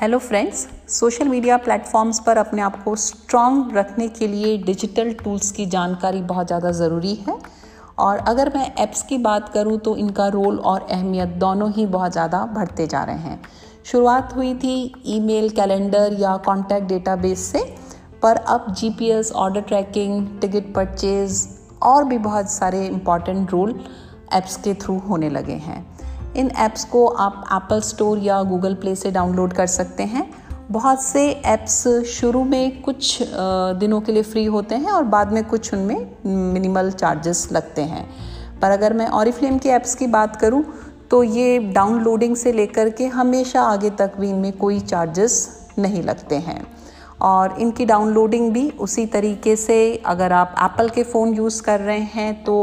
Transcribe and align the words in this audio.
Hello 0.00 0.18
friends 0.18 0.58
social 0.88 1.28
media 1.28 1.56
platforms 1.56 2.18
पर 2.26 2.36
अपने 2.38 2.62
आप 2.62 2.76
को 2.84 2.94
स्ट्रांग 2.96 3.72
रखने 3.76 4.06
के 4.08 4.26
लिए 4.26 4.56
डिजिटल 4.58 5.12
टूल्स 5.14 5.50
की 5.52 5.66
जानकारी 5.66 6.22
बहुत 6.22 6.46
ज़्यादा 6.46 6.70
ज़रूरी 6.70 7.14
है। 7.16 7.36
और 7.98 8.18
अगर 8.28 8.50
मैं 8.54 8.64
ऐप्स 8.74 9.02
की 9.02 9.18
बात 9.18 9.48
करूँ 9.48 9.76
तो 9.78 9.94
इनका 9.96 10.28
रोल 10.28 10.58
और 10.60 10.86
अहमियत 10.90 11.36
दोनों 11.38 11.70
ही 11.72 11.86
बहुत 11.88 12.12
ज़्यादा 12.12 12.44
बढ़ते 12.54 12.86
जा 12.86 13.02
रहे 13.04 13.18
हैं। 13.18 13.40
शुरुआत 13.86 14.34
हुई 14.36 14.54
थी 14.54 14.92
ईमेल 15.08 15.50
कैलेंडर 15.50 16.16
या 16.20 16.36
कॉन्टैक्ट 16.46 16.88
डेटाबेस 16.88 17.40
से, 17.42 17.64
पर 18.22 18.36
अब 18.36 18.74
GPS 18.74 19.32
order 19.34 19.60
tracking 19.62 20.26
ticket 20.40 20.74
purchase 20.74 21.46
और 21.82 22.04
भी 22.04 22.18
बहुत 22.20 22.50
सारे 22.50 22.86
इंपॉर्टेंट 22.86 23.50
रोल 23.50 23.80
ऐप्स 24.32 24.56
के 24.56 24.74
थ्रू 24.76 24.98
होने 25.00 25.30
लगे 25.30 25.60
हैं। 25.60 25.89
इन 26.40 26.50
ऐप्स 26.58 26.84
को 26.84 27.06
आप 27.06 27.44
एप्पल 27.52 27.80
स्टोर 27.80 28.18
या 28.18 28.42
गूगल 28.42 28.74
प्ले 28.74 28.94
से 28.94 29.10
डाउनलोड 29.10 29.52
कर 29.52 29.66
सकते 29.66 30.02
हैं। 30.02 30.30
बहुत 30.70 31.02
से 31.02 31.28
ऐप्स 31.30 31.86
शुरू 32.08 32.42
में 32.44 32.80
कुछ 32.82 33.18
दिनों 33.78 34.00
के 34.00 34.12
लिए 34.12 34.22
फ्री 34.22 34.44
होते 34.46 34.74
हैं 34.74 34.90
और 34.90 35.04
बाद 35.04 35.32
में 35.32 35.42
कुछ 35.44 35.72
उनमें 35.74 36.16
मिनिमल 36.26 36.90
चार्जेस 36.90 37.48
लगते 37.52 37.82
हैं। 37.82 38.08
पर 38.60 38.70
अगर 38.70 38.92
मैं 38.92 39.08
ऑरिफ्लेम 39.08 39.58
के 39.58 39.68
ऐप्स 39.68 39.94
की 39.94 40.06
बात 40.06 40.36
करूँ 40.36 40.64
तो 41.10 41.22
ये 41.22 41.58
डाउनलोडिंग 41.72 42.36
से 42.36 42.52
लेकर 42.52 42.90
के 42.90 43.06
हमेशा 43.06 43.62
आगे 43.62 43.90
तक 43.90 44.12
भी 44.20 44.28
इनमें 44.30 44.52
कोई 44.52 44.80
चार्जेस 44.80 45.34
नहीं 45.78 46.02
लगते 46.02 46.36
हैं। 46.38 46.62
और 47.22 47.56
इनकी 47.60 47.84
डाउनलोडिंग 47.84 48.50
भी 48.52 48.68
उसी 48.80 49.06
तरीके 49.06 49.56
से 49.56 49.80
अगर 50.06 50.32
आप 50.32 50.54
एप्पल 50.62 50.88
के 50.88 51.02
फ़ोन 51.02 51.34
यूज़ 51.34 51.62
कर 51.62 51.80
रहे 51.80 52.00
हैं 52.14 52.32
तो 52.44 52.54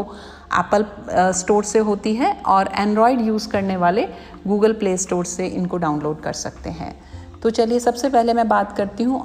एप्पल 0.53 0.85
स्टोर 1.31 1.63
से 1.63 1.79
होती 1.79 2.15
है 2.15 2.41
और 2.45 2.69
एंड्रॉयड 2.75 3.21
यूज़ 3.21 3.49
करने 3.49 3.77
वाले 3.77 4.07
गूगल 4.47 4.73
प्ले 4.73 4.97
स्टोर 4.97 5.25
से 5.25 5.47
इनको 5.47 5.77
डाउनलोड 5.77 6.21
कर 6.21 6.33
सकते 6.33 6.69
हैं। 6.69 6.99
तो 7.43 7.49
चलिए 7.49 7.79
सबसे 7.79 8.09
पहले 8.09 8.33
मैं 8.33 8.47
बात 8.47 8.77
करती 8.77 9.03
हूँ 9.03 9.23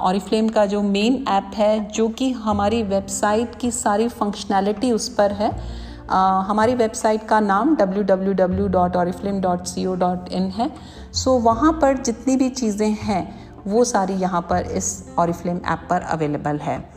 ऑरिफ्लेम 0.00 0.48
का 0.48 0.66
जो 0.66 0.82
मेन 0.82 1.24
ऐप 1.28 1.50
है 1.54 1.90
जो 1.90 2.08
कि 2.08 2.32
हमारी 2.32 2.82
वेबसाइट 2.82 3.54
की 3.54 3.70
सारी 3.70 4.08
फंक्शनैलिटी 4.08 4.92
उस 4.92 5.08
पर 5.08 5.32
है। 5.32 5.82
Uh, 6.02 6.18
हमारी 6.18 6.74
वेबसाइट 6.74 7.28
का 7.28 7.40
नाम 7.40 7.76
www.oriflame.co.in 7.76 10.34
है। 10.34 10.70
सो 11.12 11.38
वहाँ 11.38 11.72
पर 11.72 11.96
जितनी 11.96 12.36
भी 12.36 12.50
चीज़ें 12.50 12.96
हैं 13.02 13.50
वो 13.66 13.84
सारी 13.84 14.12
यहाँ 14.12 14.40
पर 14.40 14.62
इस 14.62 15.14
ऑरिफ्लेम 15.18 15.56
ऐप 15.56 15.86
पर 15.90 16.00
अवेलेबल 16.00 16.56
है। 16.56 16.91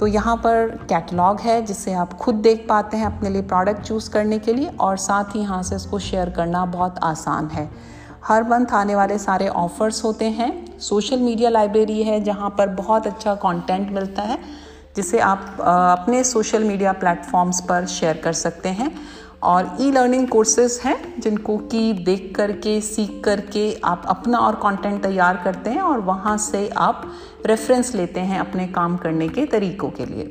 तो 0.00 0.06
यहाँ 0.06 0.36
पर 0.36 0.66
कैटलॉग 0.88 1.40
है, 1.40 1.60
जिससे 1.62 1.92
आप 1.94 2.12
खुद 2.12 2.34
देख 2.36 2.66
पाते 2.68 2.96
हैं 2.96 3.06
अपने 3.06 3.30
लिए 3.30 3.42
प्रोडक्ट 3.44 3.82
चूज़ 3.82 4.10
करने 4.10 4.38
के 4.38 4.52
लिए 4.52 4.68
और 4.80 4.96
साथ 4.98 5.34
ही 5.34 5.40
यहाँ 5.40 5.62
से 5.62 5.76
इसको 5.76 5.98
शेयर 6.00 6.30
करना 6.30 6.64
बहुत 6.66 6.98
आसान 7.04 7.48
है। 7.48 7.68
हर 8.24 8.42
मंथ 8.42 8.72
आने 8.74 8.94
वाले 8.94 9.18
सारे 9.18 9.48
ऑफ़र्स 9.48 10.04
होते 10.04 10.24
हैं। 10.30 10.78
सोशल 10.80 11.20
मीडिया 11.20 11.50
लाइब्रेरी 11.50 12.02
है, 12.02 12.20
जहाँ 12.20 12.50
पर 12.58 12.68
बहुत 12.74 13.06
अच्छा 13.06 13.34
कंटेंट 13.36 13.90
मिलता 13.92 14.22
है, 14.22 14.38
जिसे 14.96 15.18
आप 15.20 15.56
अपने 15.60 16.22
सोशल 16.24 16.64
मीडिया 16.64 16.92
प्लेटफॉर्म्स 16.94 17.60
पर 17.60 17.86
शेयर 17.88 18.16
कर 18.16 18.32
सकते 18.34 18.68
हैं। 18.70 18.90
और 19.44 19.76
ई 19.80 19.90
लर्निंग 19.90 20.26
कोर्सेज 20.28 20.80
हैं, 20.84 21.20
जिनको 21.20 21.56
कि 21.58 21.92
देख 21.92 22.32
करके, 22.36 22.80
सीख 22.80 23.20
करके 23.24 23.64
आप 23.84 24.04
अपना 24.06 24.38
और 24.38 24.54
कंटेंट 24.54 25.02
तैयार 25.02 25.40
करते 25.44 25.70
हैं 25.70 25.82
और 25.82 26.00
वहाँ 26.00 26.36
से 26.38 26.68
आप 26.68 27.02
रेफरेंस 27.46 27.94
लेते 27.94 28.20
हैं 28.20 28.38
अपने 28.40 28.66
काम 28.68 28.96
करने 28.96 29.28
के 29.28 29.46
तरीक़ों 29.46 29.90
के 29.90 30.06
लिए। 30.06 30.24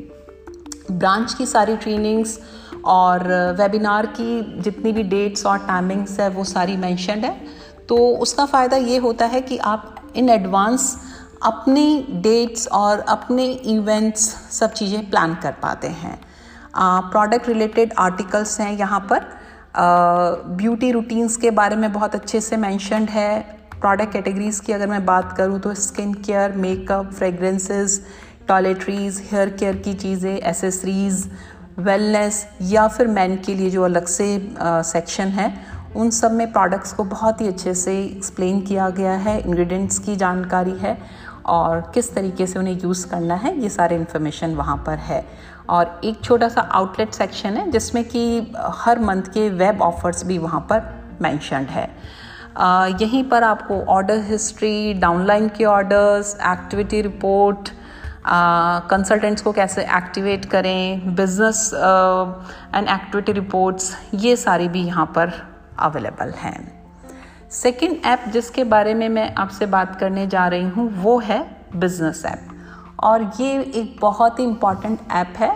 ब्रांच 0.91 1.33
की 1.33 1.45
सारी 1.45 1.77
ट्रेनिंग्स 1.77 2.39
और 2.85 3.27
वेबिनार 3.59 4.05
की 4.05 4.61
जितनी 4.61 4.91
भी 4.91 5.03
डेट्स 5.03 5.45
और 5.45 5.57
टाइमिंग्स 5.57 6.19
है, 6.19 6.29
वो 6.29 6.43
सारी 6.43 6.77
मैंशन 6.77 7.19
है। 7.19 7.35
तो 7.89 7.97
उसका 8.17 8.45
फ़ायदा 8.45 8.77
ये 8.77 8.97
होता 8.97 9.25
है 9.25 9.41
कि 9.41 9.57
आप 9.57 9.95
इन 10.15 10.29
एडवांस 10.29 10.95
अपनी 11.43 12.05
डेट्स 12.11 12.67
और 12.67 12.99
अपने 12.99 13.45
इवेंट्स 13.51 14.29
सब 14.51 14.73
चीज़ें 14.73 15.09
प्लान 15.09 15.35
कर 15.35 15.51
पाते 15.51 15.87
हैं। 15.87 16.19
प्रोडक्ट 16.75 17.47
रिलेटेड 17.47 17.93
आर्टिकल्स 17.99 18.59
हैं 18.59 18.71
यहाँ 18.77 18.99
पर। 19.11 19.25
ब्यूटी 20.57 20.91
रूटीन्स 20.91 21.37
के 21.37 21.51
बारे 21.51 21.75
में 21.75 21.91
बहुत 21.93 22.15
अच्छे 22.15 22.41
से 22.41 22.57
मैंशनड 22.57 23.09
है। 23.09 23.39
प्रोडक्ट 23.73 24.13
कैटेगरीज 24.13 24.59
की 24.59 24.73
अगर 24.73 24.87
मैं 24.87 25.05
बात 25.05 25.35
करूँ 25.37 25.59
तो 25.59 25.73
skin 25.75 26.13
care 26.15 26.51
makeup 26.57 27.11
fragrances 27.11 28.01
toiletries 28.47 29.21
hair 29.31 29.49
care 29.49 29.75
की 29.77 29.93
चीज़ें 29.95 30.35
एसेसरीज़ 30.37 31.27
वेलनेस 31.79 32.45
या 32.61 32.87
फिर 32.87 33.07
मैन 33.09 33.35
के 33.45 33.55
लिए 33.55 33.69
जो 33.69 33.83
अलग 33.83 34.05
से 34.07 34.25
सेक्शन 34.61 35.27
है, 35.29 35.53
उन 35.95 36.09
सब 36.09 36.31
में 36.31 36.51
प्रोडक्ट्स 36.51 36.93
को 36.93 37.03
बहुत 37.05 37.41
ही 37.41 37.47
अच्छे 37.47 37.73
से 37.73 37.97
एक्सप्लेन 37.97 38.61
किया 38.61 38.89
गया 38.89 39.13
है। 39.17 39.39
इंग्रेडिएंट्स 39.39 39.99
की 39.99 40.15
जानकारी 40.15 40.77
है। 40.79 40.97
और 41.45 41.81
किस 41.93 42.13
तरीके 42.15 42.47
से 42.47 42.59
उन्हें 42.59 42.79
यूज़ 42.79 43.07
करना 43.09 43.35
है, 43.35 43.57
ये 43.61 43.69
सारे 43.69 43.95
इन्फॉर्मेशन 43.95 44.55
वहाँ 44.55 44.77
पर 44.85 44.97
है। 44.99 45.23
और 45.69 46.01
एक 46.03 46.23
छोटा 46.23 46.47
सा 46.49 46.61
आउटलेट 46.61 47.13
सेक्शन 47.13 47.57
है, 47.57 47.69
जिसमें 47.71 48.03
कि 48.05 48.53
हर 48.75 48.99
मंथ 49.01 49.31
के 49.33 49.49
वेब 49.51 49.81
ऑफर्स 49.81 50.25
भी 50.25 50.37
वहाँ 50.37 50.59
पर 50.69 50.81
मैंशनड 51.21 51.67
है। 51.69 51.87
यहीं 53.01 53.23
पर 53.29 53.43
आपको 53.43 53.79
ऑर्डर 53.91 54.19
हिस्ट्री 54.23 54.93
डाउनलाइन 54.93 55.47
के 55.57 55.65
ऑर्डर्स 55.65 56.35
एक्टिविटी 56.47 57.01
रिपोर्ट 57.01 57.69
कंसल्टेंट्स 58.25 59.41
को 59.41 59.51
कैसे 59.51 59.83
एक्टिवेट 59.97 60.45
करें 60.45 61.15
बिज़नेस 61.15 61.69
एंड 61.73 62.87
एक्टिविटी 62.89 63.31
रिपोर्ट्स 63.31 63.95
ये 64.13 64.35
सारी 64.35 64.67
भी 64.67 64.83
यहाँ 64.83 65.05
पर 65.15 65.31
अवेलेबल 65.79 66.33
हैं। 66.37 66.82
सेकेंड 67.53 67.97
ऐप 68.05 68.23
जिसके 68.33 68.63
बारे 68.63 68.93
में 68.93 69.07
मैं 69.09 69.33
आपसे 69.35 69.65
बात 69.67 69.95
करने 69.99 70.25
जा 70.27 70.47
रही 70.47 70.69
हूँ, 70.69 70.89
वो 70.93 71.17
है 71.19 71.39
बिज़नेस 71.75 72.23
ऐप 72.25 72.47
और 72.99 73.31
ये 73.39 73.51
एक 73.73 73.95
बहुत 74.01 74.39
ही 74.39 74.43
इंपॉर्टेंट 74.43 74.99
ऐप 75.11 75.33
है। 75.37 75.51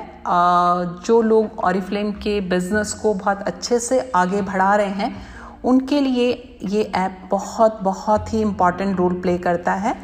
जो 1.02 1.22
लोग 1.22 1.60
ऑरिफ्लेम 1.60 2.12
के 2.14 2.40
बिज़नेस 2.50 2.94
को 2.94 3.14
बहुत 3.14 3.42
अच्छे 3.44 3.80
से 3.80 4.00
आगे 4.16 4.42
बढ़ा 4.42 4.76
रहे 4.76 4.90
हैं, 4.92 5.16
उनके 5.64 6.02
लिए 6.02 6.60
ये 6.66 6.82
ऐप 6.96 7.28
बहुत 7.32 7.80
बहुत 7.84 8.34
ही 8.34 8.42
इंपॉर्टेंट 8.42 8.98
रोल 8.98 9.14
प्ले 9.22 9.38
करता 9.38 9.74
है। 9.76 9.96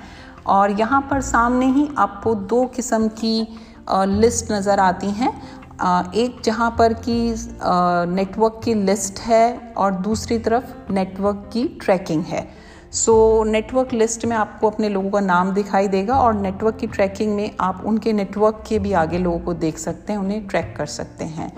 और 0.47 0.71
यहाँ 0.71 1.01
पर 1.11 1.21
सामने 1.23 1.65
ही 1.67 1.87
आपको 1.97 2.35
दो 2.35 2.65
किस्म 2.75 3.07
की 3.19 3.47
लिस्ट 3.91 4.51
नज़र 4.51 4.79
आती 4.79 5.09
हैं। 5.11 5.31
एक 5.73 6.41
जहाँ 6.45 6.69
पर 6.79 6.93
कि 7.07 7.13
नेटवर्क 8.09 8.59
की 8.63 8.73
लिस्ट 8.73 9.19
है 9.19 9.73
और 9.77 9.93
दूसरी 9.93 10.37
तरफ़ 10.39 10.91
नेटवर्क 10.93 11.49
की 11.53 11.63
ट्रैकिंग 11.81 12.23
है। 12.23 12.47
सो 12.93 13.43
नेटवर्क 13.43 13.93
लिस्ट 13.93 14.25
में 14.25 14.35
आपको 14.35 14.69
अपने 14.69 14.89
लोगों 14.89 15.09
का 15.09 15.19
नाम 15.19 15.53
दिखाई 15.53 15.87
देगा 15.87 16.19
और 16.19 16.33
नेटवर्क 16.33 16.75
की 16.75 16.87
ट्रैकिंग 16.87 17.35
में 17.35 17.49
आप 17.59 17.81
उनके 17.85 18.13
नेटवर्क 18.13 18.63
के 18.69 18.79
भी 18.79 18.93
आगे 18.93 19.17
लोगों 19.17 19.39
को 19.39 19.53
देख 19.55 19.77
सकते 19.77 20.13
हैं, 20.13 20.19
उन्हें 20.19 20.47
ट्रैक 20.47 20.73
कर 20.77 20.85
सकते 20.87 21.25
हैं। 21.25 21.51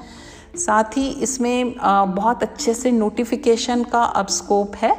साथ 0.57 0.97
ही 0.97 1.07
इसमें 1.07 1.75
बहुत 2.15 2.43
अच्छे 2.43 2.73
से 2.73 2.91
नोटिफिकेशन 2.91 3.83
का 3.83 4.03
अब 4.03 4.27
स्कोप 4.29 4.75
है, 4.75 4.95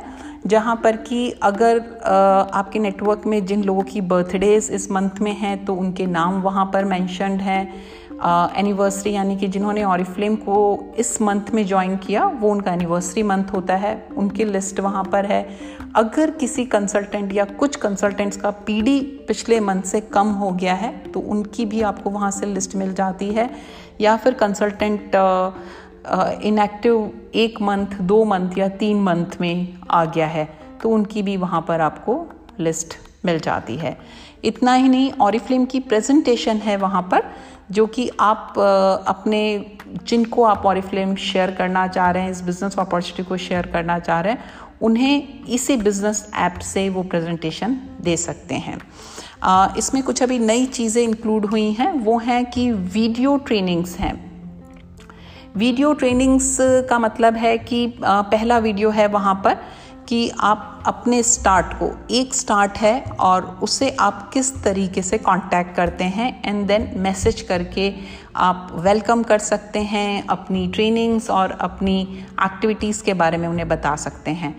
जहाँ 0.46 0.76
पर 0.76 0.96
कि 0.98 1.30
अगर 1.42 1.78
आपके 2.54 2.78
नेटवर्क 2.78 3.22
में 3.26 3.44
जिन 3.46 3.62
लोगों 3.64 3.82
की 3.82 4.00
बर्थडेज 4.02 4.68
इस 4.72 4.90
मंथ 4.90 5.20
में 5.20 5.32
हैं 5.34 5.64
तो 5.64 5.74
उनके 5.74 6.06
नाम 6.06 6.40
वहाँ 6.42 6.70
पर 6.74 6.84
मैंशनड 6.84 7.40
हैं। 7.40 7.72
एनिवर्सरी 8.18 9.12
यानी 9.12 9.36
कि 9.36 9.48
जिन्होंने 9.48 9.82
ऑरिफ्लेम 9.84 10.36
को 10.36 10.94
इस 10.98 11.20
मंथ 11.22 11.50
में 11.54 11.66
ज्वाइन 11.66 11.96
किया, 11.96 12.26
वो 12.26 12.50
उनका 12.50 12.72
एनिवर्सरी 12.72 13.22
मंथ 13.22 13.52
होता 13.52 13.74
है। 13.76 14.08
उनकी 14.16 14.44
लिस्ट 14.44 14.80
वहाँ 14.80 15.04
पर 15.04 15.26
है। 15.26 15.46
अगर 15.96 16.30
किसी 16.30 16.64
कंसल्टेंट 16.64 17.32
या 17.34 17.44
कुछ 17.58 17.76
कंसल्टेंट्स 17.76 18.36
का 18.36 18.50
पीडी 18.66 18.98
पिछले 19.28 19.60
मंथ 19.60 19.82
से 19.82 20.00
कम 20.00 20.28
हो 20.32 20.50
गया 20.52 20.74
है 20.74 20.96
तो 21.12 21.20
उनकी 21.20 21.64
भी 21.64 21.80
आपको 21.82 22.10
वहाँ 22.10 22.30
से 22.30 22.46
लिस्ट 22.46 22.76
मिल 22.76 22.94
जाती 22.94 23.30
है। 23.30 23.50
या 24.00 24.16
फिर 24.16 24.34
कंसल्टेंट 24.34 25.16
इनएक्टिव 26.44 27.10
एक 27.34 27.60
मंथ 27.62 28.00
दो 28.02 28.24
मंथ 28.24 28.58
या 28.58 28.68
तीन 28.68 29.02
मंथ 29.02 29.40
में 29.40 29.78
आ 29.90 30.04
गया 30.04 30.26
है 30.26 30.48
तो 30.82 30.88
उनकी 30.88 31.22
भी 31.22 31.36
वहाँ 31.36 31.64
पर 31.68 31.80
आपको 31.80 32.24
लिस्ट 32.60 32.96
मिल 33.26 33.38
जाती 33.40 33.76
है। 33.76 33.96
इतना 34.44 34.74
ही 34.74 34.88
नहीं 34.88 35.10
ऑरिफ्लेम 35.20 35.64
की 35.64 35.80
प्रेजेंटेशन 35.82 36.56
है 36.58 36.76
वहाँ 36.76 37.02
पर, 37.02 37.22
जो 37.70 37.86
कि 37.86 38.10
आप 38.20 38.54
अपने, 39.08 39.42
जिनको 40.02 40.42
आप 40.44 40.66
ऑरिफ्लेम 40.66 41.14
शेयर 41.16 41.50
करना 41.50 41.86
चाह 41.88 42.10
रहे 42.10 42.22
हैं, 42.22 42.30
इस 42.30 42.42
बिज़नेस 42.42 42.78
अपॉर्चुनिटी 42.78 43.28
को 43.28 43.36
शेयर 43.38 43.66
करना 43.66 43.98
चाह 43.98 44.20
रहे 44.20 44.32
हैं, 44.32 44.44
उन्हें 44.82 45.44
इसी 45.46 45.76
बिज़नेस 45.76 46.28
ऐप 46.36 46.58
से 46.64 46.88
वो 46.88 47.02
प्रेजेंटेशन 47.04 47.78
दे 48.00 48.16
सकते 48.18 48.54
हैं। 48.56 48.78
इसमें 49.78 50.02
कुछ 50.02 50.22
अभी 50.22 50.38
नई 50.38 50.66
चीज़ें 50.68 51.02
इंक्लूड 51.02 51.46
हुई 51.46 51.70
हैं, 51.72 51.90
वो 51.94 52.18
हैं 52.18 52.44
कि 52.50 52.70
वीडियो 52.72 53.36
ट्रेनिंग्स 53.46 53.96
हैं। 53.98 54.14
वीडियो 55.56 55.92
ट्रेनिंग्स 55.94 56.56
का 56.90 56.98
मतलब 56.98 57.36
है 57.36 57.56
कि 57.58 57.86
पहला 58.02 58.58
वीडियो 58.58 58.90
है 58.90 59.06
वहाँ 59.08 59.34
पर 59.44 59.56
कि 60.08 60.28
आप 60.40 60.82
अपने 60.86 61.22
स्टार्ट 61.22 61.72
को, 61.72 61.90
एक 62.10 62.34
स्टार्ट 62.34 62.78
है 62.78 63.00
और 63.20 63.44
उसे 63.62 63.90
आप 64.00 64.30
किस 64.32 64.52
तरीके 64.64 65.02
से 65.02 65.18
कांटेक्ट 65.18 65.74
करते 65.76 66.04
हैं 66.04 66.28
एंड 66.44 66.66
देन 66.66 66.88
मैसेज 66.96 67.40
करके 67.42 67.92
आप 68.36 68.68
वेलकम 68.76 69.22
कर 69.22 69.38
सकते 69.38 69.78
हैं, 69.78 70.26
अपनी 70.26 70.66
ट्रेनिंग्स 70.68 71.30
और 71.30 71.50
अपनी 71.60 72.00
एक्टिविटीज़ 72.44 73.02
के 73.04 73.14
बारे 73.14 73.36
में 73.36 73.48
उन्हें 73.48 73.68
बता 73.68 73.94
सकते 73.96 74.30
हैं। 74.32 74.54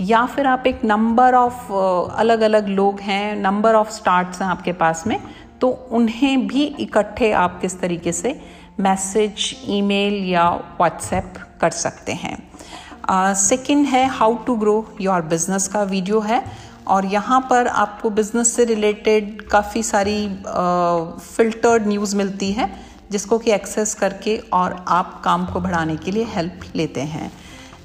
या 0.00 0.24
फिर 0.26 0.46
आप 0.46 0.66
एक 0.66 0.84
नंबर 0.84 1.34
ऑफ़ 1.34 1.72
अलग 1.72 2.40
अलग 2.40 2.68
लोग 2.68 3.00
हैं 3.00 3.36
नंबर 3.36 3.74
ऑफ़ 3.74 3.90
स्टार्ट्स 3.90 4.42
हैं 4.42 4.48
आपके 4.48 4.72
पास 4.74 5.06
में 5.06 5.18
तो 5.60 5.68
उन्हें 5.90 6.46
भी 6.46 6.64
इकट्ठे 6.80 7.32
आप 7.32 7.60
किस 7.60 7.80
तरीके 7.80 8.12
से 8.12 8.40
मैसेज 8.80 9.54
ईमेल 9.68 10.14
या 10.24 10.50
व्हाट्सएप 10.50 11.34
कर 11.60 11.70
सकते 11.70 12.12
हैं। 12.12 12.36
सेकंड 13.10 13.86
है 13.86 14.06
how 14.08 14.34
to 14.36 14.56
grow 14.56 14.74
your 15.00 15.22
business 15.22 15.68
का 15.68 15.82
वीडियो 15.82 16.20
है 16.20 16.42
और 16.86 17.06
यहाँ 17.06 17.40
पर 17.50 17.66
आपको 17.66 18.10
बिज़नेस 18.10 18.54
से 18.56 18.64
रिलेटेड 18.64 19.40
काफ़ी 19.42 19.82
सारी 19.82 20.28
फिल्टर्ड 20.46 21.86
न्यूज़ 21.86 22.16
मिलती 22.16 22.52
है 22.52 22.70
जिसको 23.10 23.38
कि 23.38 23.52
एक्सेस 23.52 23.94
करके 23.94 24.36
और 24.52 24.84
आप 24.88 25.20
काम 25.24 25.46
को 25.46 25.60
बढ़ाने 25.60 25.96
के 25.96 26.10
लिए 26.10 26.24
हेल्प 26.24 26.60
लेते 26.76 27.00
हैं। 27.00 27.30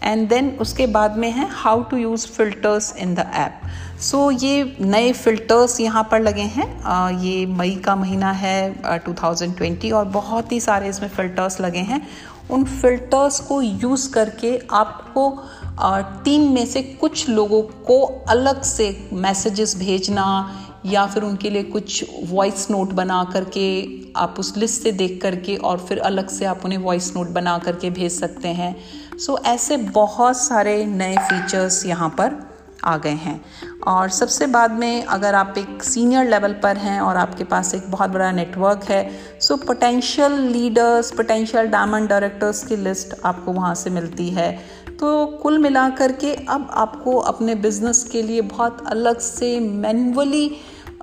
एंड 0.03 0.27
देन 0.29 0.49
उसके 0.61 0.87
बाद 0.87 1.17
में 1.17 1.29
है 1.31 1.47
how 1.51 1.83
to 1.83 1.97
use 1.97 2.27
filters 2.27 2.95
in 2.97 3.13
the 3.15 3.19
app 3.33 3.61
so 4.01 4.29
ये 4.31 4.75
नए 4.81 5.11
फिल्टर्स 5.13 5.79
यहाँ 5.79 6.07
पर 6.11 6.21
लगे 6.21 6.41
हैं। 6.41 6.65
uh, 6.83 7.23
ये 7.23 7.45
मई 7.45 7.75
का 7.75 7.95
महीना 7.95 8.31
है 8.31 8.81
uh, 8.81 8.99
2020 9.07 9.91
और 9.93 10.05
बहुत 10.05 10.51
ही 10.51 10.59
सारे 10.59 10.89
इसमें 10.89 11.09
फ़िल्टर्स 11.09 11.59
लगे 11.61 11.79
हैं। 11.79 12.01
उन 12.51 12.63
फिल्टर्स 12.63 13.39
को 13.39 13.61
यूज़ 13.61 14.11
करके 14.13 14.57
आपको 14.71 15.29
टीम 16.23 16.51
में 16.51 16.65
से 16.65 16.81
कुछ 16.83 17.29
लोगों 17.29 17.61
को 17.61 18.01
अलग 18.29 18.61
से 18.61 19.09
मैसेजेस 19.13 19.75
भेजना 19.77 20.25
या 20.85 21.05
फिर 21.05 21.23
उनके 21.23 21.49
लिए 21.49 21.63
कुछ 21.63 22.05
वॉइस 22.29 22.71
नोट 22.71 22.89
बना 22.89 23.23
करके 23.23 23.87
आप 24.15 24.35
उस 24.39 24.57
लिस्ट 24.57 24.83
से 24.83 24.91
देख 24.91 25.19
करके 25.21 25.55
और 25.55 25.77
फिर 25.77 25.99
अलग 25.99 26.29
से 26.29 26.45
आप 26.45 26.65
उन्हें 26.65 26.79
वॉइस 26.79 27.15
नोट 27.15 27.27
बना 27.27 27.57
करके 27.57 27.89
भेज 27.89 28.11
सकते 28.11 28.47
हैं। 28.47 28.75
सो 29.17 29.33
so, 29.33 29.45
ऐसे 29.45 29.77
बहुत 29.77 30.37
सारे 30.37 30.85
नए 30.85 31.17
फीचर्स 31.17 31.85
यहाँ 31.85 32.09
पर 32.09 32.53
आ 32.83 32.97
गए 32.97 33.09
हैं। 33.09 33.45
और 33.87 34.09
सबसे 34.09 34.47
बाद 34.47 34.71
में 34.71 35.05
अगर 35.05 35.35
आप 35.35 35.57
एक 35.57 35.83
सीनियर 35.83 36.29
लेवल 36.29 36.53
पर 36.53 36.77
हैं 36.77 36.99
और 37.01 37.17
आपके 37.17 37.43
पास 37.43 37.73
एक 37.75 37.89
बहुत 37.91 38.09
बड़ा 38.09 38.31
नेटवर्क 38.31 38.83
है 38.83 39.09
so 39.39 39.55
potential 39.57 40.39
leaders 40.51 41.11
potential 41.11 41.67
diamond 41.67 42.09
directors 42.09 42.63
की 42.63 42.75
लिस्ट 42.75 43.15
आपको 43.25 43.51
वहाँ 43.51 43.73
से 43.75 43.89
मिलती 43.89 44.29
है। 44.29 44.51
तो 44.99 45.25
कुल 45.41 45.57
मिलाकर 45.57 46.11
के 46.11 46.33
अब 46.35 46.69
आपको 46.73 47.17
अपने 47.21 47.55
बिज़नेस 47.55 48.03
के 48.03 48.21
लिए 48.21 48.41
बहुत 48.41 48.83
अलग 48.87 49.19
से 49.19 49.59
मैनुअली 49.59 50.45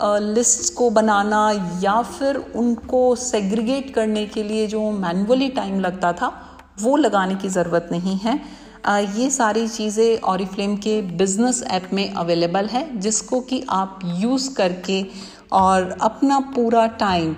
लिस्ट्स 0.02 0.70
को 0.70 0.88
बनाना 0.90 1.40
या 1.82 2.00
फिर 2.02 2.36
उनको 2.56 3.14
सेग्रीगेट 3.16 3.92
करने 3.94 4.24
के 4.26 4.42
लिए 4.42 4.66
जो 4.66 4.90
मैनुअली 4.90 5.48
टाइम 5.48 5.80
लगता 5.80 6.12
था, 6.12 6.32
वो 6.80 6.96
लगाने 6.96 7.34
की 7.34 7.48
ज़रूरत 7.48 7.88
नहीं 7.92 8.16
है। 8.18 8.40
ये 8.88 9.28
सारी 9.30 9.66
चीज़ें 9.68 10.20
ऑरिफ्लेम 10.20 10.76
के 10.76 11.00
बिज़नेस 11.02 11.62
ऐप 11.70 11.88
में 11.92 12.12
अवेलेबल 12.12 12.66
है 12.66 12.98
जिसको 13.00 13.40
कि 13.40 13.62
आप 13.70 13.98
यूज़ 14.18 14.54
करके 14.54 15.04
और 15.52 15.96
अपना 16.00 16.38
पूरा 16.54 16.86
टाइम 17.00 17.34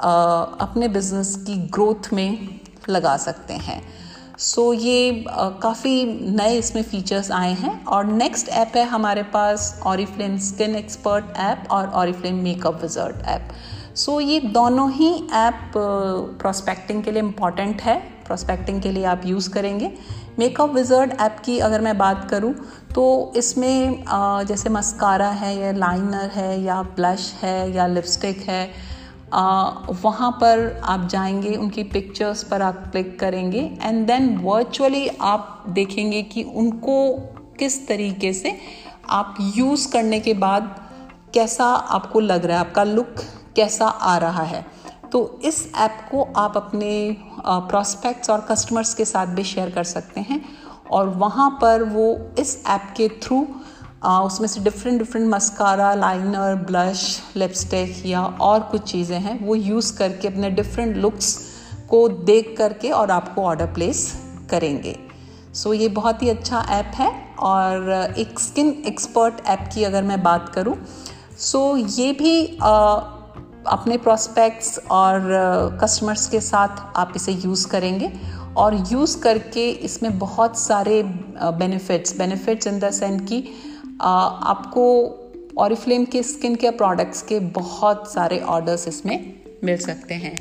अपने 0.00 0.88
बिज़नेस 0.88 1.34
की 1.46 1.56
ग्रोथ 1.68 2.12
में 2.12 2.60
लगा 2.88 3.16
सकते 3.16 3.54
हैं। 3.54 3.82
सो 4.38 4.62
so, 4.64 4.80
ये 4.80 5.24
काफ़ी 5.62 6.04
नए 6.36 6.56
इसमें 6.58 6.82
फीचर्स 6.82 7.30
आए 7.30 7.52
हैं 7.52 7.84
और 7.86 8.04
नेक्स्ट 8.04 8.48
ऐप 8.48 8.76
है 8.76 8.84
हमारे 8.84 9.22
पास 9.32 9.80
ऑरिफ्लेम 9.86 10.38
स्किन 10.38 10.76
एक्सपर्ट 10.76 11.36
ऐप 11.38 11.66
और 11.70 11.88
Oriflame 11.94 12.42
makeup 12.42 12.80
wizard 12.82 13.26
app 13.26 13.48
so 13.96 14.18
ये 14.20 14.40
दोनों 14.40 14.90
ही 14.92 15.12
ऐप 15.34 15.72
प्रोस्पेक्टिंग 15.76 17.02
के 17.04 17.10
लिए 17.10 17.22
इंपॉर्टेंट 17.22 17.82
है। 17.82 17.98
प्रोस्पेक्टिंग 18.26 18.80
के 18.82 18.90
लिए 18.92 19.04
आप 19.04 19.22
यूज़ 19.26 19.50
करेंगे। 19.50 19.92
मेकअप 20.40 20.70
विजर्ड 20.70 21.12
ऐप 21.20 21.36
की 21.44 21.58
अगर 21.60 21.80
मैं 21.80 21.96
बात 21.98 22.28
करूँ 22.30 22.52
तो 22.94 23.02
इसमें 23.36 24.04
जैसे 24.46 24.68
मस्कारा 24.68 25.28
है 25.30 25.56
या 25.58 25.72
लाइनर 25.72 26.30
है 26.34 26.60
या 26.62 26.80
ब्लश 26.96 27.32
है 27.42 27.70
या 27.72 27.86
लिपस्टिक 27.86 28.38
है 28.48 28.64
वहाँ 30.02 30.30
पर 30.40 30.80
आप 30.84 31.06
जाएँगे, 31.08 31.54
उनकी 31.56 31.82
पिक्चर्स 31.84 32.42
पर 32.44 32.62
आप 32.62 32.82
क्लिक 32.92 33.18
करेंगे 33.20 33.60
एंड 33.82 34.06
देन 34.06 34.36
वर्चुअली 34.38 35.06
आप 35.08 35.64
देखेंगे 35.68 36.22
कि 36.22 36.42
उनको 36.42 36.96
किस 37.58 37.86
तरीके 37.88 38.32
से 38.32 38.56
आप 39.10 39.36
यूज़ 39.56 39.90
करने 39.92 40.20
के 40.20 40.34
बाद 40.36 40.74
कैसा 41.34 41.64
आपको 41.64 42.20
लग 42.20 42.44
रहा 42.44 42.58
है, 42.58 42.66
आपका 42.66 42.84
लुक 42.84 43.14
कैसा 43.56 43.86
आ 43.86 44.16
रहा 44.18 44.42
है। 44.44 44.64
तो 45.12 45.40
इस 45.44 45.72
ऐप 45.76 46.08
को 46.10 46.28
आप 46.36 46.56
अपने 46.56 47.16
प्रॉस्पेक्ट्स 47.46 48.30
और 48.30 48.40
कस्टमर्स 48.40 48.94
के 48.94 49.04
साथ 49.04 49.26
भी 49.26 49.44
शेयर 49.44 49.70
कर 49.70 49.84
सकते 49.84 50.20
हैं 50.20 50.44
और 50.90 51.08
वहाँ 51.08 51.58
पर 51.60 51.82
वो 51.82 52.30
इस 52.38 52.64
ऐप 52.66 52.94
के 52.96 53.08
थ्रू 53.08 53.46
उसमें 54.04 54.48
से 54.48 54.60
different 54.60 54.98
different 54.98 55.34
mascara 55.34 55.94
liner 55.94 56.54
blush 56.54 57.20
lipstick 57.36 58.06
या 58.06 58.22
और 58.22 58.60
कुछ 58.60 58.82
चीज़ें 58.82 59.20
हैं 59.20 59.46
वो 59.46 59.54
यूज़ 59.54 59.98
करके 59.98 60.28
अपने 60.28 60.50
डिफरेंट 60.50 60.96
लुक्स 60.96 61.38
को 61.90 62.08
देख 62.08 62.54
करके 62.58 62.90
और 62.90 63.10
आपको 63.10 63.42
ऑर्डर 63.42 63.66
प्लेस 63.66 64.22
करेंगे। 64.50 64.98
सो 65.54 65.74
so, 65.74 65.80
ये 65.80 65.88
बहुत 65.88 66.22
ही 66.22 66.28
अच्छा 66.28 66.60
ऐप 66.70 66.92
है 66.94 67.34
और 67.38 67.90
एक 68.18 68.40
स्किन 68.40 68.82
एक्सपर्ट 68.86 69.34
ऐप 69.46 69.70
की 69.74 69.84
अगर 69.84 70.02
मैं 70.02 70.22
बात 70.22 70.48
करूँ 70.48 70.76
सो 71.38 71.78
so, 71.78 71.98
ये 71.98 72.12
भी 72.12 72.58
आ, 72.62 73.00
अपने 73.66 73.96
प्रोस्पेक्ट्स 73.96 74.78
और 74.90 75.78
कस्टमर्स 75.82 76.26
के 76.28 76.40
साथ 76.40 76.68
आप 76.96 77.12
इसे 77.16 77.32
यूज़ 77.32 77.66
करेंगे 77.68 78.10
और 78.56 78.74
यूज़ 78.92 79.18
करके 79.20 79.70
इसमें 79.70 80.18
बहुत 80.18 80.58
सारे 80.58 81.02
benefits 81.02 82.16
benefits 82.18 82.66
in 82.66 82.78
the 82.78 82.90
sense 82.90 83.20
कि 83.28 83.42
आपको 84.00 84.86
ऑरिफ्लेम 85.58 86.04
के 86.04 86.22
स्किन 86.22 86.54
केयर 86.54 86.72
प्रोडक्ट्स 86.72 87.22
के 87.22 87.40
बहुत 87.40 88.12
सारे 88.12 88.38
ऑर्डर्स 88.38 88.88
इसमें 88.88 89.32
मिल 89.64 89.76
सकते 89.76 90.14
हैं। 90.14 90.36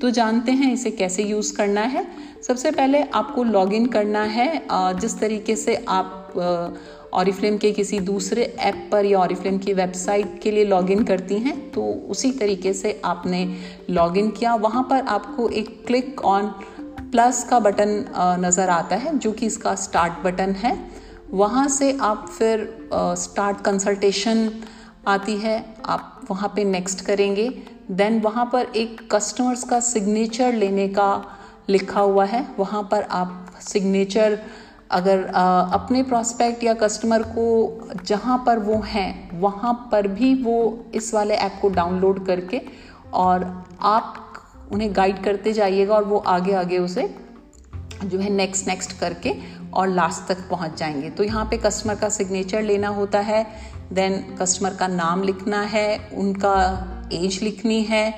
तो 0.00 0.10
जानते 0.10 0.52
हैं 0.52 0.72
इसे 0.72 0.90
कैसे 0.90 1.22
यूज़ 1.22 1.56
करना 1.56 1.80
है। 1.80 2.06
सबसे 2.46 2.70
पहले 2.70 3.02
आपको 3.14 3.42
लॉगिन 3.42 3.86
करना 3.86 4.22
है 4.22 4.66
जिस 4.70 5.18
तरीके 5.18 5.56
से 5.56 5.84
आप 5.88 6.32
ऑरिफ्लेम 7.14 7.56
के 7.58 7.70
किसी 7.72 7.98
दूसरे 8.02 8.44
ऐप 8.60 8.88
पर 8.92 9.04
या 9.04 9.18
ऑरिफ्लेम 9.18 9.58
की 9.58 9.72
वेबसाइट 9.74 10.38
के 10.42 10.50
लिए 10.50 10.64
लॉगिन 10.64 11.04
करती 11.04 11.38
हैं 11.40 11.58
तो 11.72 11.82
उसी 12.10 12.30
तरीके 12.32 12.72
से 12.72 13.00
आपने 13.04 13.44
लॉगिन 13.90 14.30
किया। 14.30 14.54
वहाँ 14.56 14.82
पर 14.90 15.06
आपको 15.08 15.48
एक 15.50 15.68
क्लिक 15.86 16.24
ऑन 16.24 16.46
प्लस 17.00 17.42
का 17.44 17.58
बटन 17.60 18.04
नज़र 18.40 18.68
आता 18.70 18.96
है, 18.96 19.18
जो 19.18 19.32
कि 19.32 19.46
इसका 19.46 19.74
स्टार्ट 19.76 20.24
बटन 20.24 20.52
है। 20.54 20.78
वहाँ 21.32 21.68
से 21.68 21.96
आप 22.02 22.26
फिर 22.28 22.66
स्टार्ट 22.92 23.60
कंसल्टेशन 23.60 24.50
आती 25.08 25.36
है, 25.36 25.64
आप 25.86 26.26
वहाँ 26.30 26.52
पे 26.56 26.64
नेक्स्ट 26.64 27.04
करेंगे। 27.06 27.48
देन 27.92 28.20
वहाँ 28.20 28.44
पर 28.52 28.66
एक 28.76 29.00
कस्टमर्स 29.12 29.64
का 29.64 29.80
सिग्नेचर 29.82 30.52
लेने 30.54 30.88
का 30.88 31.10
लिखा 31.68 32.00
हुआ 32.00 32.24
है। 32.24 32.46
वहाँ 32.58 32.82
पर 32.90 33.02
आप 33.12 33.56
सिग्नेचर 33.62 34.38
अगर 34.90 35.22
अपने 35.72 36.02
प्रॉस्पेक्ट 36.02 36.64
या 36.64 36.74
कस्टमर 36.74 37.22
को 37.22 37.44
जहाँ 38.04 38.42
पर 38.46 38.58
वो 38.58 38.80
हैं, 38.86 39.40
वहाँ 39.40 39.88
पर 39.92 40.06
भी 40.08 40.34
वो 40.42 40.84
इस 40.94 41.14
वाले 41.14 41.34
ऐप 41.34 41.58
को 41.62 41.68
डाउनलोड 41.68 42.26
करके 42.26 42.60
और 43.14 43.64
आप 43.80 44.20
उन्हें 44.72 44.96
गाइड 44.96 45.22
करते 45.24 45.52
जाइएगा 45.52 45.94
और 45.94 46.04
वो 46.04 46.18
आगे 46.18 46.52
आगे 46.52 46.78
उसे 46.78 47.14
जो 48.04 48.18
है 48.18 48.30
नेक्स्ट 48.30 48.68
नेक्स्ट 48.68 48.98
करके 48.98 49.34
और 49.74 49.88
लास्ट 49.88 50.28
तक 50.28 50.48
पहुँच 50.50 50.78
जाएँगे। 50.78 51.10
तो 51.10 51.24
यहाँ 51.24 51.44
पे 51.44 51.56
कस्टमर 51.56 51.94
का 51.94 52.08
सिग्नेचर 52.08 52.62
लेना 52.62 52.88
होता 52.88 53.20
है 53.20 53.46
देन 53.92 54.36
कस्टमर 54.40 54.74
का 54.74 54.86
नाम 54.86 55.22
लिखना 55.22 55.60
है, 55.62 56.10
उनका 56.14 57.10
एज 57.12 57.38
लिखनी 57.42 57.82
है 57.82 58.10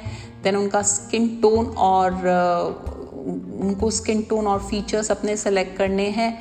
देन 0.43 0.57
उनका 0.57 0.83
स्किन 0.83 1.29
टोन 1.43 1.67
और 1.67 2.96
उनको 3.27 3.91
स्किन 3.91 4.23
टोन 4.23 4.47
और 4.47 4.59
फीचर्स 4.61 5.11
अपने 5.11 5.37
सेलेक्ट 5.37 5.77
करने 5.79 6.09
हैं. 6.11 6.33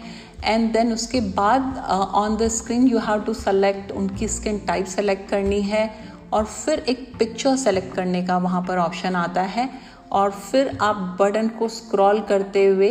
एंड 0.44 0.72
देन 0.74 0.94
उसके 0.94 1.22
बाद 1.36 1.78
on 2.16 2.36
the 2.38 2.48
screen 2.48 2.88
you 2.88 3.00
have 3.00 3.22
to 3.22 3.34
select 3.34 3.92
उनकी 3.92 4.28
स्किन 4.28 4.60
टाइप 4.68 4.86
सेलेक्ट 4.86 5.30
करनी 5.30 5.62
है. 5.62 5.90
और 6.34 6.46
फिर 6.46 6.80
एक 6.80 7.12
पिक्चर 7.20 7.56
सेलेक्ट 7.56 7.94
करने 7.96 8.24
का 8.26 8.38
वहाँ 8.38 8.62
पर 8.62 8.78
ऑप्शन 8.78 9.16
आता 9.16 9.42
है. 9.42 9.70
और 10.12 10.32
फिर 10.32 10.78
आप 10.82 10.96
बटन 11.22 11.48
को 11.50 11.68
स्क्रॉल 11.68 12.20
करते 12.22 12.66
हुए 12.66 12.90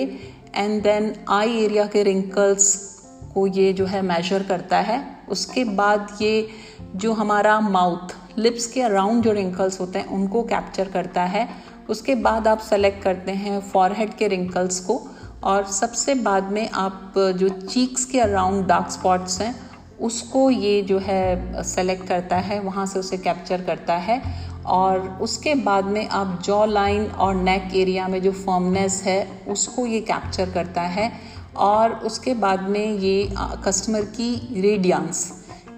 एंड 0.54 0.82
देन 0.82 1.14
आई 1.30 1.56
एरिया 1.58 1.86
के 1.86 2.02
रिंकल्स 2.02 2.74
को 3.34 3.46
ये 3.46 3.72
जो 3.72 3.86
है 3.86 4.02
मेजर 4.02 4.42
करता 4.42 4.80
है. 4.80 5.02
उसके 5.28 5.64
बाद 5.64 6.16
ये 6.20 6.48
जो 6.96 7.12
हमारा 7.12 7.58
माउथ 7.60 8.38
लिप्स 8.38 8.66
के 8.66 8.82
अराउंड 8.82 9.22
जो 9.22 9.32
रिंकल्स 9.32 9.80
होते 9.80 9.98
हैं, 9.98 10.06
उनको 10.06 10.42
कैप्चर 10.42 10.88
करता 10.88 11.22
है. 11.24 11.48
उसके 11.90 12.14
बाद 12.14 12.48
आप 12.48 12.58
सेलेक्ट 12.58 13.02
करते 13.02 13.32
हैं 13.32 13.60
फॉरहेड 13.60 14.14
के 14.14 14.28
रिंकल्स 14.28 14.80
को 14.80 15.00
और 15.44 15.64
सबसे 15.64 16.14
बाद 16.14 16.50
में 16.52 16.68
आप 16.70 17.14
जो 17.36 17.48
चीक्स 17.48 18.04
के 18.04 18.20
अराउंड 18.20 18.66
डार्क 18.66 18.90
स्पॉट्स 18.90 19.40
हैं, 19.40 19.54
उसको 20.00 20.48
ये 20.50 20.80
जो 20.82 20.98
है 20.98 21.62
सेलेक्ट 21.64 22.06
करता 22.08 22.36
है, 22.36 22.60
वहाँ 22.60 22.86
से 22.86 22.98
उसे 22.98 23.16
कैप्चर 23.18 23.62
करता 23.62 23.96
है 23.96 24.22
और 24.66 25.18
उसके 25.22 25.54
बाद 25.54 25.84
में 25.84 26.08
आप 26.08 26.40
जॉ 26.44 26.64
लाइन 26.64 27.06
और 27.06 27.34
नेक 27.34 27.74
एरिया 27.74 28.08
में 28.08 28.20
जो 28.22 28.32
फॉर्मनेस 28.32 29.02
है, 29.06 29.26
उसको 29.48 29.86
ये 29.86 30.00
कैप्चर 30.00 30.50
करता 30.50 30.82
है 30.82 31.12
और 31.56 31.92
उसके 32.04 32.34
बाद 32.34 32.68
में 32.68 32.98
ये 32.98 33.28
कस्टमर 33.64 34.04
की 34.16 34.60
रेडियांस 34.60 35.26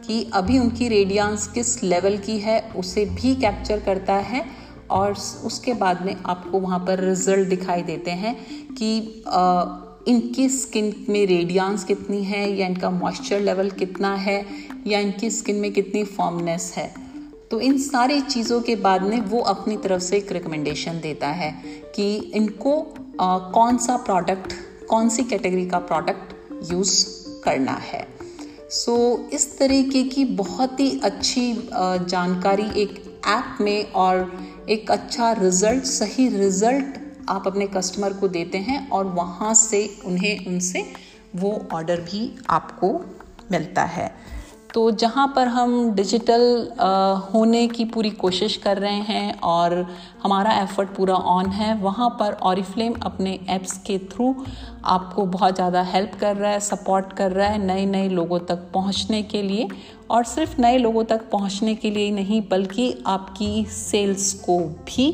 कि 0.06 0.30
अभी 0.34 0.58
उनकी 0.58 0.88
रेडियांस 0.88 1.46
किस 1.46 1.82
लेवल 1.82 2.16
की 2.18 2.38
है, 2.38 2.60
उसे 2.76 3.04
भी 3.04 3.34
कैप्चर 3.34 3.80
करता 3.80 4.14
है 4.14 4.44
और 4.90 5.12
उसके 5.44 5.72
बाद 5.74 6.02
में 6.02 6.16
आपको 6.26 6.60
वहाँ 6.60 6.78
पर 6.78 7.00
रिज़ल्ट 7.00 7.48
दिखाई 7.48 7.82
देते 7.82 8.10
हैं 8.10 8.34
कि 8.74 9.22
आ, 9.26 9.64
इनकी 10.08 10.48
स्किन 10.48 11.06
में 11.08 11.26
रेडियांस 11.26 11.84
कितनी 11.84 12.22
है 12.24 12.56
या 12.56 12.66
इनका 12.66 12.90
मॉइस्चर 12.90 13.40
लेवल 13.40 13.70
कितना 13.70 14.14
है 14.14 14.46
या 14.86 14.98
इनकी 14.98 15.30
स्किन 15.30 15.56
में 15.56 15.72
कितनी 15.72 16.04
फॉर्मनेस 16.04 16.72
है। 16.76 16.94
तो 17.50 17.60
इन 17.60 17.78
सारी 17.78 18.20
चीज़ों 18.20 18.60
के 18.60 18.76
बाद 18.76 19.02
में 19.02 19.20
वो 19.20 19.40
अपनी 19.40 19.76
तरफ़ 19.76 20.02
से 20.02 20.16
एक 20.16 20.32
रिकमेंडेशन 20.32 21.00
देता 21.00 21.28
है 21.28 21.50
कि 21.96 22.14
इनको 22.16 22.94
आ, 23.20 23.38
कौन 23.38 23.78
सा 23.78 23.96
प्रोडक्ट 23.96 24.52
कौन 24.88 25.08
सी 25.08 25.24
कैटेगरी 25.24 25.66
का 25.66 25.78
प्रोडक्ट 25.78 26.34
यूज़ 26.72 27.06
करना 27.44 27.72
है। 27.72 28.06
सो 28.70 29.24
so, 29.24 29.34
इस 29.34 29.58
तरीके 29.58 30.02
की 30.02 30.24
बहुत 30.24 30.80
ही 30.80 31.00
अच्छी 31.04 31.52
जानकारी 31.74 32.82
एक 32.82 33.15
ऐप 33.28 33.58
में 33.60 33.92
और 33.92 34.32
एक 34.68 34.90
अच्छा 34.90 35.32
रिज़ल्ट 35.32 35.84
सही 35.84 36.28
रिज़ल्ट 36.28 36.98
आप 37.28 37.46
अपने 37.46 37.66
कस्टमर 37.66 38.12
को 38.12 38.28
देते 38.28 38.58
हैं 38.58 38.88
और 38.90 39.04
वहाँ 39.04 39.54
से 39.54 39.86
उन्हें, 40.04 40.46
उनसे 40.46 40.92
वो 41.36 41.68
ऑर्डर 41.72 42.00
भी 42.00 42.38
आपको 42.50 42.92
मिलता 43.50 43.84
है। 43.84 44.10
तो 44.76 44.90
जहाँ 44.90 45.26
पर 45.36 45.48
हम 45.48 45.92
डिजिटल 45.94 46.42
होने 47.34 47.66
की 47.68 47.84
पूरी 47.84 48.10
कोशिश 48.10 48.56
कर 48.56 48.78
रहे 48.78 48.98
हैं 49.02 49.38
और 49.40 49.74
हमारा 50.22 50.52
एफर्ट 50.52 50.88
पूरा 50.88 51.14
ऑन 51.14 51.46
है 51.50 51.72
वहाँ 51.80 52.08
पर 52.10 52.32
ऑरिफ्लेम 52.42 52.94
अपने 53.02 53.38
ऐप्स 53.50 53.72
के 53.78 53.98
थ्रू 53.98 54.34
आपको 54.84 55.24
बहुत 55.26 55.54
ज़्यादा 55.54 55.82
हेल्प 55.82 56.18
कर 56.20 56.36
रहा 56.36 56.50
है 56.50 56.60
सपोर्ट 56.60 57.12
कर 57.12 57.32
रहा 57.32 57.48
है 57.48 57.62
नए 57.64 57.86
नए 57.86 58.08
लोगों 58.08 58.38
तक 58.40 58.68
पहुँचने 58.74 59.22
के 59.22 59.42
लिए। 59.42 59.68
और 60.10 60.24
सिर्फ़ 60.24 60.60
नए 60.60 60.78
लोगों 60.78 61.04
तक 61.04 61.28
पहुँचने 61.30 61.74
के 61.74 61.90
लिए 61.90 62.10
नहीं 62.10 62.42
बल्कि 62.50 62.92
आपकी 63.06 63.64
सेल्स 63.70 64.32
को 64.44 64.58
भी 64.58 65.10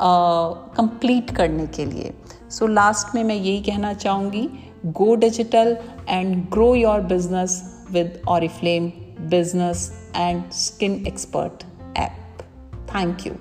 कंप्लीट 0.00 1.30
uh, 1.30 1.36
करने 1.36 1.66
के 1.66 1.84
लिए। 1.84 2.14
सो 2.50 2.64
so 2.64 2.72
लास्ट 2.72 3.14
में 3.14 3.22
मैं 3.24 3.36
यही 3.36 3.60
कहना 3.62 3.92
चाहूँगी 3.92 4.48
go 4.86 5.14
digital 5.16 5.76
and 6.08 6.36
grow 6.50 6.74
your 6.74 7.00
business 7.12 7.62
with 7.90 8.22
Oriflame 8.22 9.28
Business 9.28 10.08
and 10.14 10.52
Skin 10.52 11.06
Expert 11.06 11.64
app. 11.96 12.42
Thank 12.86 13.24
you. 13.24 13.38